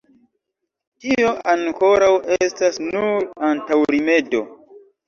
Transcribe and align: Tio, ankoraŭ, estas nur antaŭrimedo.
Tio, 1.05 1.35
ankoraŭ, 1.53 2.09
estas 2.49 2.83
nur 2.89 3.17
antaŭrimedo. 3.53 4.47